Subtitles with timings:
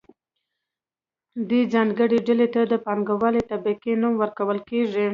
[1.49, 5.07] دې ځانګړې ډلې ته د پانګوالې طبقې نوم ورکول کیږي.